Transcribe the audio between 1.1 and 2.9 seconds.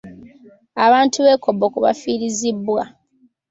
b'e Koboko bafiirizibwa.